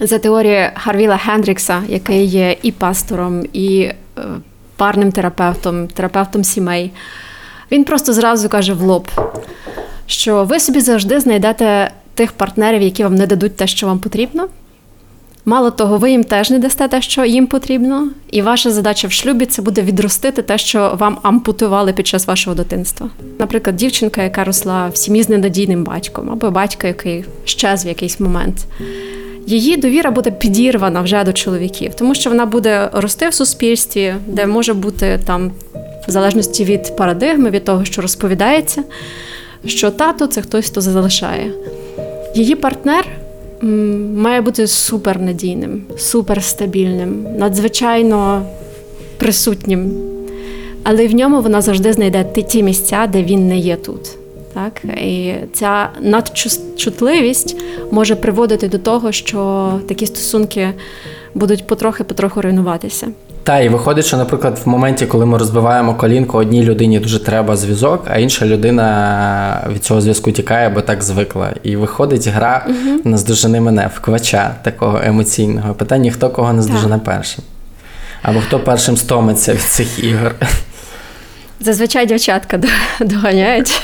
[0.00, 3.94] За теорією Харвіла Хендрікса, який є і пастором, і е,
[4.76, 6.92] парним терапевтом, терапевтом сімей,
[7.72, 9.10] він просто зразу каже в лоб,
[10.06, 14.48] що ви собі завжди знайдете тих партнерів, які вам не дадуть те, що вам потрібно.
[15.46, 19.12] Мало того, ви їм теж не дасте те, що їм потрібно, і ваша задача в
[19.12, 23.10] шлюбі це буде відростити те, що вам ампутували під час вашого дитинства.
[23.38, 28.20] Наприклад, дівчинка, яка росла в сім'ї з ненадійним батьком, або батька, який щез в якийсь
[28.20, 28.66] момент.
[29.46, 34.46] Її довіра буде підірвана вже до чоловіків, тому що вона буде рости в суспільстві, де
[34.46, 35.52] може бути там,
[36.08, 38.82] в залежності від парадигми, від того, що розповідається,
[39.66, 41.52] що тато це хтось, хто залишає.
[42.34, 43.04] Її партнер
[44.16, 48.42] має бути супернадійним, суперстабільним, надзвичайно
[49.16, 49.92] присутнім.
[50.82, 54.00] Але в ньому вона завжди знайде ті- місця, де він не є тут.
[54.54, 54.82] Так?
[55.04, 57.56] І ця надчутливість
[57.90, 60.68] може приводити до того, що такі стосунки
[61.34, 63.08] будуть потрохи-потроху руйнуватися.
[63.44, 67.56] Та і виходить, що, наприклад, в моменті, коли ми розбиваємо колінку, одній людині дуже треба
[67.56, 71.52] зв'язок, а інша людина від цього зв'язку тікає, бо так звикла.
[71.62, 72.66] І виходить гра
[73.04, 75.74] наздожени мене в квача такого емоційного.
[75.74, 77.44] Питання, хто кого наздожене першим.
[78.22, 80.34] Або хто першим стомиться від цих ігор.
[81.60, 82.60] Зазвичай дівчатка
[83.00, 83.82] доганяють.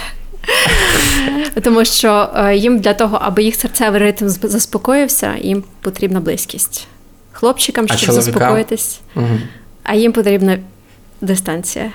[1.63, 6.87] Тому що е, їм для того, аби їх серцевий ритм заспокоївся, їм потрібна близькість.
[7.33, 8.33] Хлопчикам, А щоб чоловікам?
[8.33, 9.41] заспокоїтись, Мгм.
[9.83, 10.59] а їм потрібна
[11.21, 11.93] дистанція.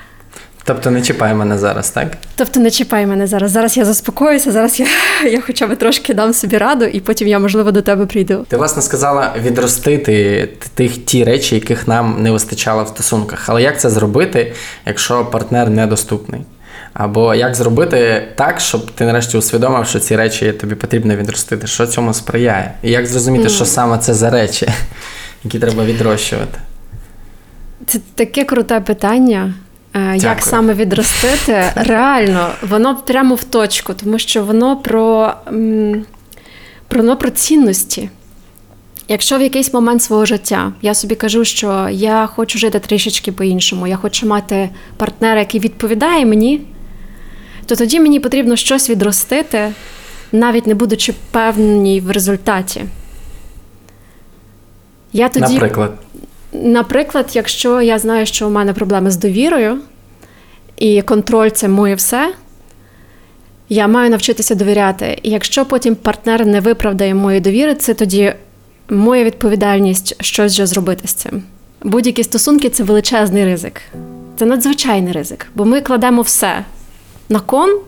[0.67, 2.07] Тобто не чіпай мене зараз, так?
[2.35, 3.51] Тобто не чіпай мене зараз.
[3.51, 4.87] Зараз я заспокоюся, зараз я,
[5.31, 8.45] я хоча б трошки дам собі раду, і потім я, можливо, до тебе прийду.
[8.49, 13.49] Ти власне сказала відростити тих ті речі, яких нам не вистачало в стосунках.
[13.49, 14.53] Але як це зробити,
[14.85, 16.41] якщо партнер недоступний?
[16.93, 21.67] Або як зробити так, щоб ти нарешті усвідомив, що ці речі тобі потрібно відростити?
[21.67, 22.71] Що цьому сприяє?
[22.83, 24.69] І як зрозуміти, що саме це за речі,
[25.45, 26.59] які треба відрощувати?
[27.85, 29.53] Це таке круте питання.
[29.93, 30.41] Е, Як Дякую.
[30.41, 31.63] саме відростити?
[31.75, 35.33] Реально, воно прямо в точку, тому що воно про,
[36.87, 38.09] про, воно про цінності.
[39.07, 43.87] Якщо в якийсь момент свого життя я собі кажу, що я хочу жити трішечки по-іншому,
[43.87, 46.61] я хочу мати партнера, який відповідає мені,
[47.65, 49.71] то тоді мені потрібно щось відростити,
[50.31, 52.85] навіть не будучи певній в результаті.
[55.15, 55.91] Я тоді Наприклад,
[56.53, 59.77] Наприклад, якщо я знаю, що у мене проблеми з довірою,
[60.77, 62.33] і контроль це моє все,
[63.69, 65.19] я маю навчитися довіряти.
[65.23, 68.33] І якщо потім партнер не виправдає моєї довіри, це тоді
[68.89, 71.43] моя відповідальність щось вже зробити з цим.
[71.83, 73.81] Будь-які стосунки це величезний ризик.
[74.39, 76.65] Це надзвичайний ризик, бо ми кладемо все
[77.29, 77.79] на кон,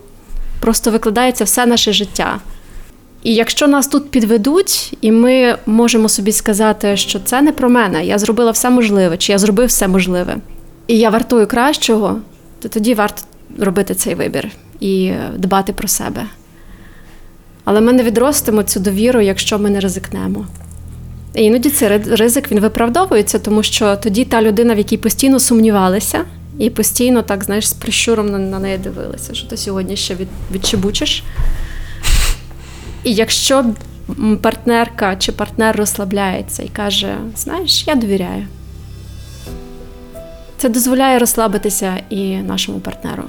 [0.60, 2.40] просто викладається все наше життя.
[3.22, 8.06] І якщо нас тут підведуть, і ми можемо собі сказати, що це не про мене,
[8.06, 10.36] я зробила все можливе, чи я зробив все можливе,
[10.86, 12.18] і я вартую кращого,
[12.62, 13.22] то тоді варто
[13.58, 14.50] робити цей вибір
[14.80, 16.24] і дбати про себе.
[17.64, 20.46] Але ми не відростимо цю довіру, якщо ми не ризикнемо.
[21.34, 26.24] І іноді цей ризик він виправдовується, тому що тоді та людина, в якій постійно сумнівалися,
[26.58, 30.28] і постійно так, знаєш, з прищуром на, на неї дивилися, що ти сьогодні ще від,
[30.52, 31.22] відчебучиш.
[33.04, 33.64] І якщо
[34.42, 38.46] партнерка чи партнер розслабляється і каже: знаєш, я довіряю.
[40.56, 43.24] Це дозволяє розслабитися і нашому партнеру.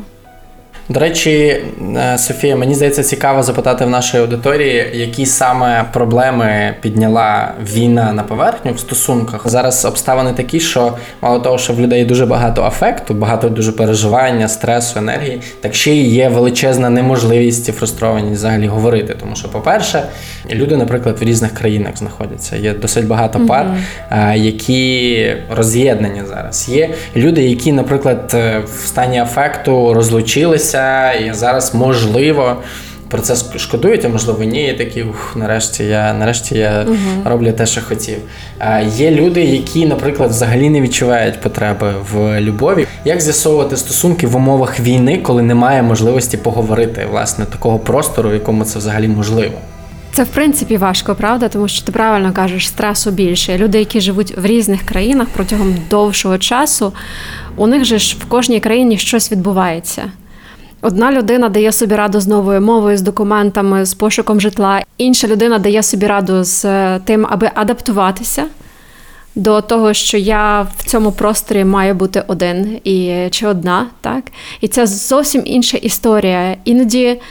[0.90, 1.58] До речі,
[1.98, 8.24] е, Софія, мені здається, цікаво запитати в нашій аудиторії, які саме проблеми підняла війна на
[8.24, 9.50] поверхню в стосунках.
[9.50, 14.48] Зараз обставини такі, що мало того, що в людей дуже багато афекту, багато дуже переживання,
[14.48, 19.16] стресу, енергії, так ще й є величезна неможливість і фрустрованість взагалі говорити.
[19.20, 20.04] Тому що, по-перше,
[20.52, 22.56] люди, наприклад, в різних країнах знаходяться.
[22.56, 23.68] Є досить багато пар,
[24.12, 26.70] е, які роз'єднані зараз.
[26.70, 30.79] Є люди, які, наприклад, е, в стані афекту розлучилися,
[31.14, 32.58] і зараз можливо.
[33.10, 36.86] про це шкодують, а можливо ні, і такі ух, нарешті я нарешті я
[37.26, 38.18] роблю те, що хотів.
[38.60, 42.88] А є люди, які, наприклад, взагалі не відчувають потреби в любові.
[43.06, 48.64] Як з'ясовувати стосунки в умовах війни, коли немає можливості поговорити власне такого простору, в якому
[48.64, 49.54] це взагалі можливо?
[50.12, 53.58] Це в принципі важко, правда, тому що ти правильно кажеш, стресу більше.
[53.58, 56.94] Люди, які живуть в різних країнах протягом довшого часу,
[57.56, 60.04] у них же ж в кожній країні щось відбувається.
[60.82, 64.82] Одна людина дає собі раду з новою мовою, з документами, з пошуком житла.
[64.98, 68.46] Інша людина дає собі раду з е, тим, аби адаптуватися
[69.36, 74.24] до того, що я в цьому просторі маю бути один і чи одна, так?
[74.62, 76.56] І це зовсім інша історія.
[76.66, 77.22] Іноді.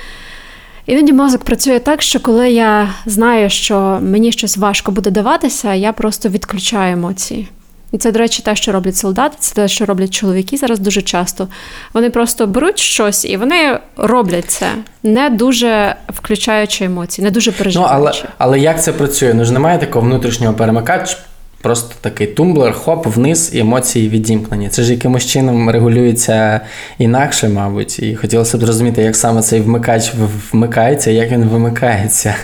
[0.87, 5.92] Іноді мозок працює так, що коли я знаю, що мені щось важко буде даватися, я
[5.92, 7.48] просто відключаю емоції.
[7.92, 11.03] І це, до речі, те, що роблять солдати, це те, що роблять чоловіки зараз дуже
[11.03, 11.48] часто.
[11.94, 14.66] Вони просто беруть щось і вони роблять це,
[15.03, 19.35] не дуже включаючи емоції, не дуже Ну, але, але як це працює?
[19.35, 21.16] Ну ж немає такого внутрішнього перемикача,
[21.62, 24.68] просто такий тумблер, хоп, вниз, і емоції відімкнені.
[24.68, 26.61] Це ж якимось чином регулюється
[26.98, 27.98] інакше, мабуть.
[27.98, 30.12] І хотілося б зрозуміти, як саме цей вмикач
[30.53, 32.35] вмикається, як він вимикається.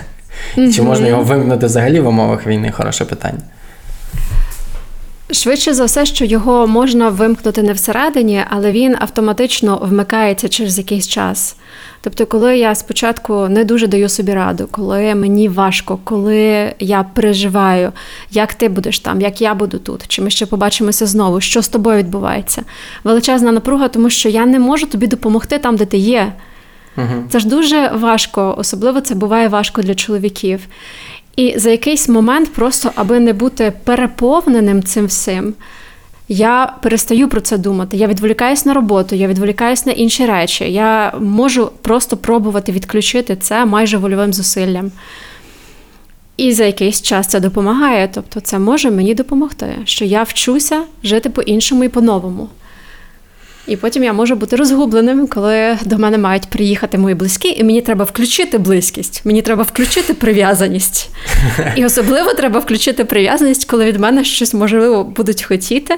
[0.55, 2.71] Чи можна його вимкнути взагалі в умовах війни?
[2.71, 3.39] Хороше питання.
[5.31, 11.07] Швидше за все, що його можна вимкнути не всередині, але він автоматично вмикається через якийсь
[11.07, 11.55] час.
[12.01, 17.91] Тобто, коли я спочатку не дуже даю собі раду, коли мені важко, коли я переживаю,
[18.31, 21.67] як ти будеш там, як я буду тут, чи ми ще побачимося знову, що з
[21.67, 22.63] тобою відбувається.
[23.03, 26.33] Величезна напруга, тому що я не можу тобі допомогти там, де ти є.
[27.29, 30.59] Це ж дуже важко, особливо це буває важко для чоловіків.
[31.35, 35.53] І за якийсь момент, просто аби не бути переповненим цим всім,
[36.27, 37.97] я перестаю про це думати.
[37.97, 40.71] Я відволікаюсь на роботу, я відволікаюсь на інші речі.
[40.71, 44.91] Я можу просто пробувати відключити це майже вольовим зусиллям.
[46.37, 48.09] І за якийсь час це допомагає.
[48.13, 52.49] Тобто, це може мені допомогти, що я вчуся жити по-іншому і по-новому.
[53.67, 57.81] І потім я можу бути розгубленим, коли до мене мають приїхати мої близькі, і мені
[57.81, 61.09] треба включити близькість, мені треба включити прив'язаність.
[61.75, 65.95] І особливо треба включити прив'язаність, коли від мене щось можливо будуть хотіти.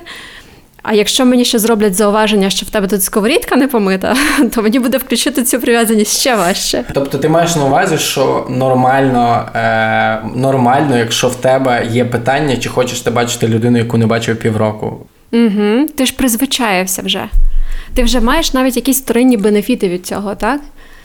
[0.84, 4.15] А якщо мені ще зроблять зауваження, що в тебе тут сковорідка не помита,
[4.56, 6.84] то мені буде включити цю прив'язаність ще важче.
[6.93, 12.69] Тобто ти маєш на увазі, що нормально, е, нормально, якщо в тебе є питання, чи
[12.69, 15.06] хочеш ти бачити людину, яку не бачив півроку.
[15.31, 15.87] Угу.
[15.95, 17.29] Ти ж призвичаєвся вже.
[17.93, 20.61] Ти вже маєш навіть якісь вторинні бенефіти від цього, так?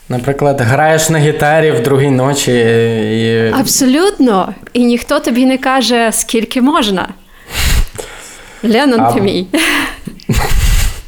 [0.08, 3.52] Наприклад, граєш на гітарі в другій ночі і.
[3.60, 4.54] Абсолютно.
[4.72, 7.08] І ніхто тобі не каже, скільки можна.
[8.62, 9.46] Ленон А- ти мій.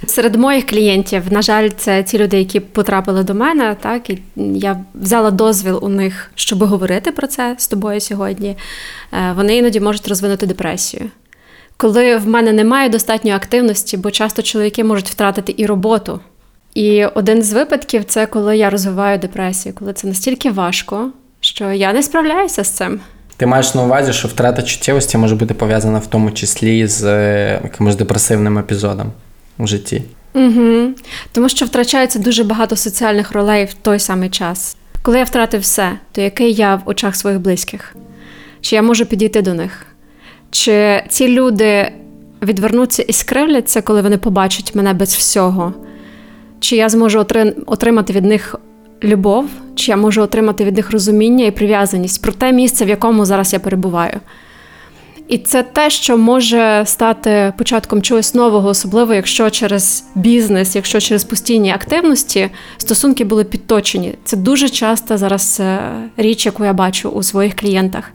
[0.06, 4.18] Серед моїх клієнтів, на жаль, це ті люди, які потрапили до мене, так і
[4.54, 8.56] я взяла дозвіл у них, щоб говорити про це з тобою сьогодні.
[9.12, 11.04] Е, Вони іноді можуть розвинути депресію.
[11.84, 16.20] Коли в мене немає достатньої активності, бо часто чоловіки можуть втратити і роботу.
[16.74, 21.92] І один з випадків це коли я розвиваю депресію, коли це настільки важко, що я
[21.92, 23.00] не справляюся з цим.
[23.36, 27.60] Ти маєш на увазі, що втрата чуттєвості може бути пов'язана в тому числі з е,
[27.64, 29.12] якимось депресивним епізодом
[29.58, 30.02] у житті.
[30.34, 30.88] Угу.
[31.32, 34.76] Тому що втрачається дуже багато соціальних ролей в той самий час.
[35.02, 37.96] Коли я втратив все, то який я в очах своїх близьких?
[38.60, 39.86] Чи я можу підійти до них?
[40.54, 41.92] Чи ці люди
[42.42, 45.72] відвернуться і скривляться, коли вони побачать мене без всього?
[46.60, 47.26] Чи я зможу
[47.66, 48.54] отримати від них
[49.04, 53.24] любов, чи я можу отримати від них розуміння і прив'язаність про те місце, в якому
[53.24, 54.20] зараз я перебуваю?
[55.28, 61.24] І це те, що може стати початком чогось нового, особливо якщо через бізнес, якщо через
[61.24, 64.14] постійні активності стосунки були підточені.
[64.24, 65.78] Це дуже часто зараз е,
[66.16, 68.12] річ, яку я бачу у своїх клієнтах.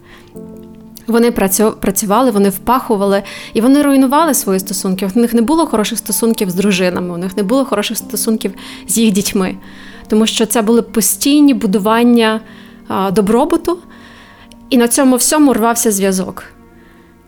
[1.10, 5.10] Вони працю- працювали, вони впахували і вони руйнували свої стосунки.
[5.16, 8.54] У них не було хороших стосунків з дружинами, у них не було хороших стосунків
[8.88, 9.56] з їх дітьми,
[10.08, 12.42] тому що це були постійні будування
[13.12, 13.78] добробуту,
[14.70, 16.44] і на цьому всьому рвався зв'язок.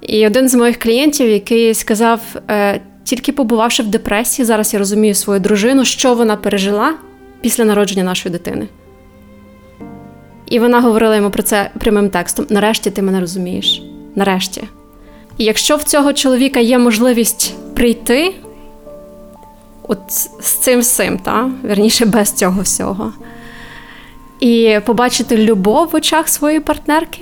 [0.02, 5.16] І один з моїх клієнтів, який сказав, е, тільки побувавши в депресії, зараз я розумію
[5.16, 6.94] свою дружину, що вона пережила
[7.42, 8.68] після народження нашої дитини.
[10.52, 13.82] І вона говорила йому про це прямим текстом: нарешті ти мене розумієш.
[14.16, 14.64] Нарешті.
[15.38, 18.34] І якщо в цього чоловіка є можливість прийти
[19.84, 20.00] от
[20.42, 21.52] з цим всім, та?
[21.64, 23.14] верніше без цього всього,
[24.40, 27.22] і побачити любов в очах своєї партнерки,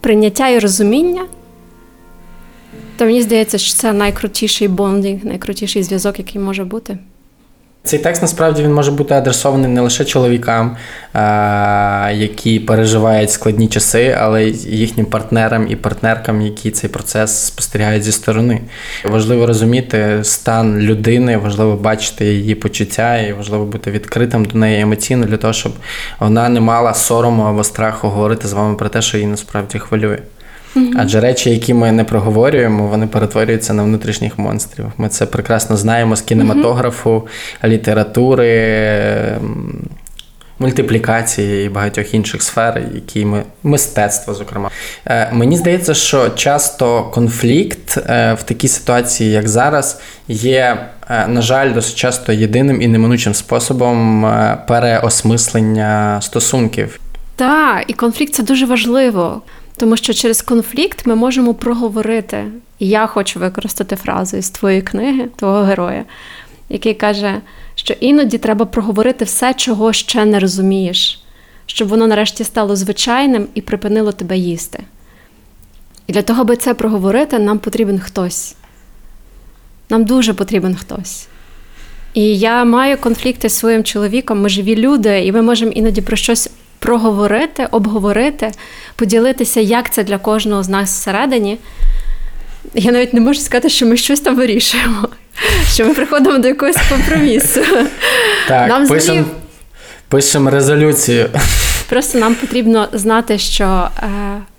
[0.00, 1.24] прийняття і розуміння,
[2.96, 6.98] то мені здається, що це найкрутіший бондинг, найкрутіший зв'язок, який може бути.
[7.84, 10.76] Цей текст насправді він може бути адресований не лише чоловікам,
[11.14, 18.02] е, які переживають складні часи, але й їхнім партнерам і партнеркам, які цей процес спостерігають
[18.02, 18.60] зі сторони.
[19.04, 25.26] Важливо розуміти стан людини, важливо бачити її почуття, і важливо бути відкритим до неї емоційно
[25.26, 25.72] для того, щоб
[26.20, 30.18] вона не мала сорому або страху говорити з вами про те, що її насправді хвилює.
[30.96, 34.86] Адже речі, які ми не проговорюємо, вони перетворюються на внутрішніх монстрів.
[34.98, 37.26] Ми це прекрасно знаємо з кінематографу,
[37.64, 38.70] літератури,
[39.36, 39.88] ем,
[40.58, 44.70] мультиплікації і багатьох інших сфер, які ми мистецтво, зокрема.
[45.06, 50.76] Е, Мені здається, що часто конфлікт е, в такій ситуації, як зараз, є,
[51.10, 54.26] е, на жаль, досить часто єдиним і неминучим способом
[54.68, 57.00] переосмислення стосунків.
[57.36, 59.42] Так, і конфлікт це дуже важливо,
[59.82, 62.44] тому що через конфлікт ми можемо проговорити.
[62.78, 66.04] І я хочу використати фразу із твоєї книги, твого героя,
[66.68, 67.40] який каже,
[67.74, 71.22] що іноді треба проговорити все, чого ще не розумієш,
[71.66, 74.84] щоб воно нарешті стало звичайним і припинило тебе їсти.
[76.06, 78.54] І для того, аби це проговорити, нам потрібен хтось.
[79.90, 81.26] Нам дуже потрібен хтось.
[82.14, 86.16] І я маю конфлікти з своїм чоловіком, ми живі люди, і ми можемо іноді про
[86.16, 86.50] щось
[86.82, 88.52] проговорити, обговорити,
[88.96, 91.58] поділитися, як це для кожного з нас всередині.
[92.74, 95.08] Я навіть не можу сказати, що ми щось там вирішуємо,
[95.68, 97.60] що ми приходимо до якогось компромісу.
[98.48, 99.24] Так, Нам взагалі- пишемо
[100.08, 101.28] пишем резолюцію.
[101.88, 104.08] Просто нам потрібно знати, що е,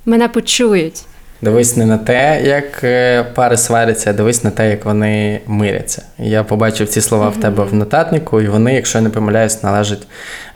[0.05, 1.01] мене почують.
[1.41, 6.01] Дивись не на те, як е, пари сваряться, а дивись на те, як вони миряться.
[6.17, 10.07] Я побачив ці слова в тебе в нотатнику, і вони, якщо я не помиляюсь, належать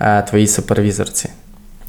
[0.02, 1.30] е, твоїй супервізорці.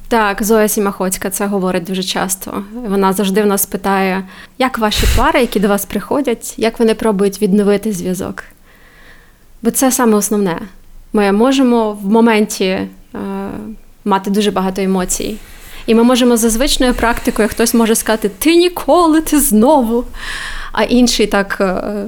[0.09, 2.65] Так, Зоя Сімахоцька це говорить дуже часто.
[2.87, 4.25] Вона завжди в нас питає,
[4.59, 8.45] як ваші пари, які до вас приходять, як вони пробують відновити зв'язок.
[9.63, 10.59] Бо це саме основне.
[11.13, 12.89] Ми можемо в моменті е,
[14.05, 15.37] мати дуже багато емоцій.
[15.87, 20.05] І ми можемо за звичною практикою, хтось може сказати, ти ніколи, ти знову.
[20.73, 21.57] А інший так.
[21.61, 22.05] е,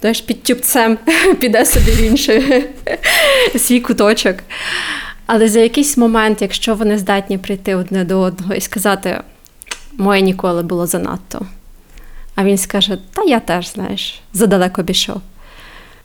[0.00, 0.98] Знаєш, під тюбцем
[1.40, 2.64] піде собі в інший
[3.58, 4.36] свій куточок.
[5.26, 9.20] Але за якийсь момент, якщо вони здатні прийти одне до одного і сказати,
[9.92, 11.46] моє ніколи було занадто.
[12.34, 15.20] А він скаже, та я теж, знаєш, задалеко пішов.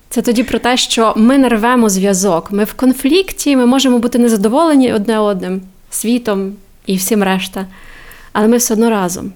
[0.10, 2.52] Це тоді про те, що ми не рвемо зв'язок.
[2.52, 6.54] Ми в конфлікті, ми можемо бути незадоволені одне одним, світом
[6.86, 7.66] і всім решта.
[8.34, 9.32] Але ми все одно разом.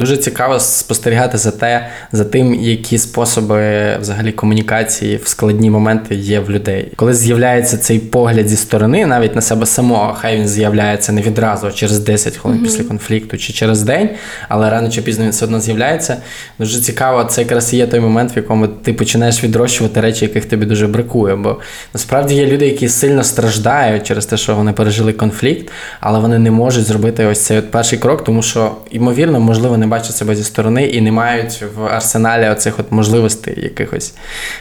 [0.00, 6.40] Дуже цікаво спостерігати за те, за тим, які способи взагалі комунікації в складні моменти є
[6.40, 6.92] в людей.
[6.96, 11.66] Коли з'являється цей погляд зі сторони, навіть на себе самого, хай він з'являється не відразу,
[11.66, 14.08] а через 10 хвилин після конфлікту чи через день,
[14.48, 16.16] але рано чи пізно він все одно з'являється.
[16.58, 20.44] Дуже цікаво, це якраз і є той момент, в якому ти починаєш відрощувати речі, яких
[20.44, 21.36] тобі дуже бракує.
[21.36, 21.56] Бо
[21.94, 26.50] насправді є люди, які сильно страждають через те, що вони пережили конфлікт, але вони не
[26.50, 30.44] можуть зробити ось цей от перший крок, тому що, ймовірно, можливо, не бачать себе зі
[30.44, 34.14] сторони і не мають в арсеналі оцих от можливостей якихось,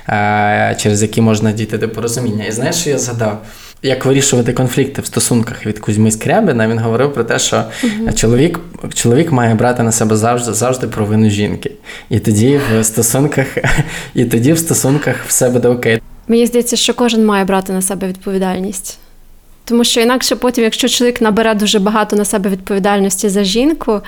[0.09, 2.45] е- через які можна дійти до порозуміння.
[2.45, 3.41] І знаєш, що я згадав?
[3.83, 7.63] Як вирішувати конфлікти в стосунках від Кузьми Скрябина, він говорив про те, що
[8.15, 8.59] чоловік,
[8.93, 11.71] чоловік має брати на себе завжди завжди провину жінки.
[12.09, 13.47] І тоді в стосунках,
[14.13, 16.01] і тоді в стосунках все буде окей.
[16.27, 18.99] Мені здається, що кожен має брати на себе відповідальність.
[19.65, 24.01] Тому що інакше потім, якщо чоловік набере дуже багато на себе відповідальності за жінку,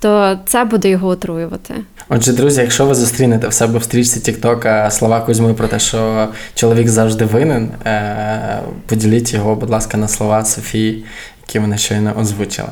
[0.00, 1.74] то це буде його отруювати.
[2.08, 6.28] Отже, друзі, якщо ви зустрінете в себе в стрічці Тіктока слова Кузьми про те, що
[6.54, 11.04] чоловік завжди винен, е- поділіть його, будь ласка, на слова Софії,
[11.46, 12.68] які вона щойно озвучила.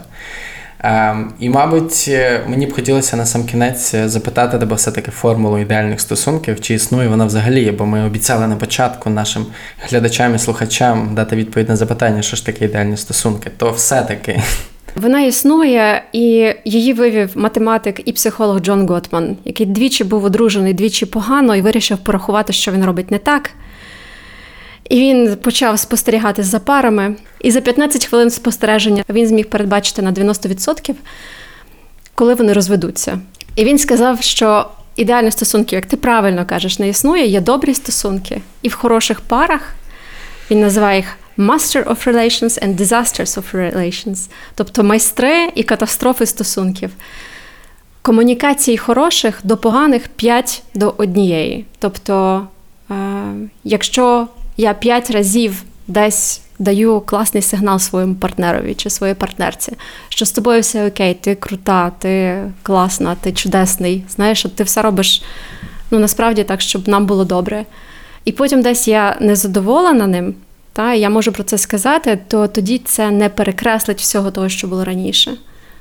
[0.84, 2.10] Е, і, мабуть,
[2.48, 7.24] мені б хотілося на сам кінець запитати тебе все-таки формулу ідеальних стосунків, чи існує вона
[7.24, 9.46] взагалі, бо ми обіцяли на початку нашим
[9.88, 14.42] глядачам і слухачам дати відповідь на запитання, що ж таке ідеальні стосунки, то все-таки.
[14.96, 21.06] Вона існує, і її вивів математик і психолог Джон Готман, який двічі був одружений, двічі
[21.06, 23.50] погано, і вирішив порахувати, що він робить не так.
[24.88, 27.16] І він почав спостерігати за парами.
[27.40, 30.94] І за 15 хвилин спостереження він зміг передбачити на 90%,
[32.14, 33.18] коли вони розведуться.
[33.56, 34.66] І він сказав, що
[34.96, 38.40] ідеальні стосунки, як ти правильно кажеш, не існує, є добрі стосунки.
[38.62, 39.74] І в хороших парах
[40.50, 46.90] він називає їх Master of Relations and Disasters of Relations, тобто майстри і катастрофи стосунків.
[48.02, 51.64] Комунікації хороших до поганих 5 до однієї.
[51.78, 52.46] Тобто,
[52.90, 52.94] е,
[53.64, 59.72] якщо я 5 разів десь даю класний сигнал своєму партнерові чи своїй партнерці,
[60.08, 64.04] що з тобою все окей, ти крута, ти класна, ти чудесний.
[64.08, 65.22] Знаєш, ти все робиш
[65.90, 67.64] ну, насправді так, щоб нам було добре.
[68.24, 70.34] і потім десь я незадоволена ним,
[70.74, 74.66] та, і я можу про це сказати, то тоді це не перекреслить всього того, що
[74.66, 75.30] було раніше.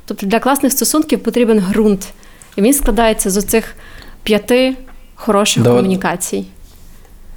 [0.06, 2.08] Тобто для класних стосунків потрібен ґрунт,
[2.56, 3.76] і він складається з оцих
[4.24, 4.76] п'яти
[5.16, 6.46] хороших До- комунікацій.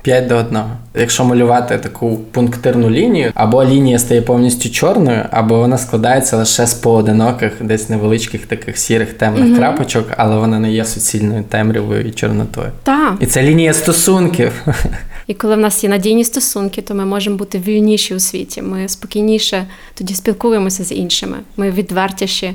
[0.02, 0.58] 5 до 1.
[0.94, 6.74] Якщо малювати таку пунктирну лінію, або лінія стає повністю чорною, або вона складається лише з
[6.74, 12.68] поодиноких, десь невеличких таких сірих темних крапочок, але вона не є суцільною темрявою і чорнотою.
[12.82, 13.14] Так.
[13.20, 14.52] І це лінія стосунків.
[15.26, 18.62] І коли в нас є надійні стосунки, то ми можемо бути вільніші у світі.
[18.62, 21.38] Ми спокійніше тоді спілкуємося з іншими.
[21.56, 22.54] Ми відвертіші,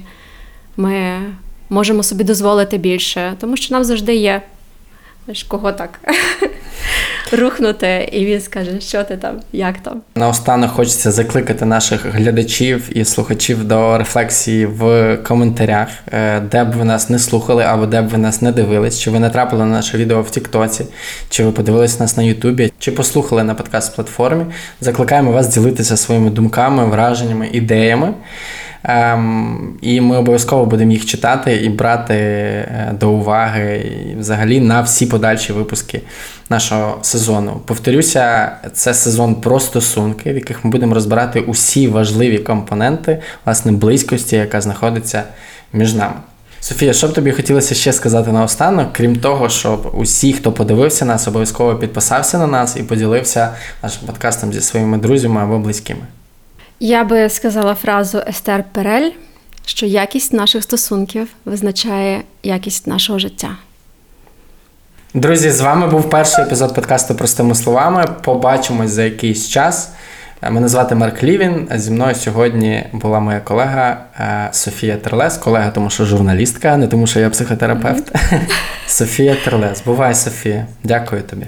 [0.78, 1.20] ми
[1.70, 4.42] можемо собі дозволити більше, тому що нам завжди є
[5.48, 6.00] кого так
[7.32, 10.02] рухнути, і він скаже, що ти там, як там.
[10.16, 16.84] Наостанок хочеться закликати наших глядачів і слухачів до рефлексії в коментарях, е, де б ви
[16.86, 19.98] нас не слухали або де б ви нас не дивились, чи ви натрапили на наше
[19.98, 20.86] відео в Тіктоці,
[21.30, 24.46] чи ви подивились нас на Ютубі, чи послухали на подкаст-платформі.
[24.82, 28.14] Закликаємо вас ділитися своїми думками, враженнями, ідеями.
[28.84, 34.82] Ем, і ми обов'язково будемо їх читати і брати е, до уваги і взагалі на
[34.82, 36.02] всі подальші випуски
[36.50, 37.62] нашого сезону.
[37.66, 44.36] Повторюся, це сезон про стосунки, в яких ми будемо розбирати усі важливі компоненти власне близькості,
[44.36, 45.24] яка знаходиться
[45.74, 46.16] між нами.
[46.60, 51.28] Софія, що б тобі хотілося ще сказати наостанок, крім того, щоб усі, хто подивився нас,
[51.28, 53.50] обов'язково підписався на нас і поділився
[53.84, 56.02] нашим подкастом зі своїми друзями або близькими.
[56.84, 59.12] Я би сказала фразу Естер Перель,
[59.66, 63.50] що якість наших стосунків визначає якість нашого життя.
[65.14, 68.06] Друзі, з вами був перший епізод подкасту Простими словами.
[68.24, 69.92] Побачимось за якийсь час.
[70.50, 71.70] Мене звати Марк Лівін.
[71.76, 75.38] Зі мною сьогодні була моя колега е, Софія Терлес.
[75.38, 78.12] Колега, тому що журналістка, не тому, що я психотерапевт.
[78.88, 79.82] Софія Терлес.
[79.86, 80.66] Бувай, Софія.
[80.84, 81.48] Дякую тобі.